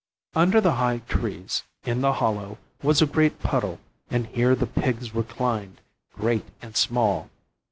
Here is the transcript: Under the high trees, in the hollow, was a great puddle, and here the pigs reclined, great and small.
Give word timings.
Under 0.33 0.59
the 0.59 0.71
high 0.71 1.03
trees, 1.07 1.61
in 1.83 2.01
the 2.01 2.13
hollow, 2.13 2.57
was 2.81 3.03
a 3.03 3.05
great 3.05 3.37
puddle, 3.39 3.79
and 4.09 4.25
here 4.25 4.55
the 4.55 4.65
pigs 4.65 5.13
reclined, 5.13 5.79
great 6.15 6.45
and 6.59 6.75
small. 6.75 7.29